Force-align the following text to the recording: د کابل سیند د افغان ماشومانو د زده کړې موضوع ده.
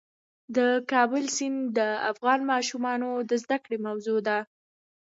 د 0.55 0.57
کابل 0.91 1.23
سیند 1.35 1.59
د 1.77 1.79
افغان 2.11 2.39
ماشومانو 2.51 3.09
د 3.29 3.31
زده 3.43 3.57
کړې 3.63 3.77
موضوع 3.87 4.19
ده. 4.27 4.37